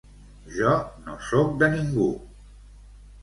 Jo 0.53 0.71
no 1.09 1.17
soc 1.27 1.53
de 1.63 1.69
ningú. 1.75 2.07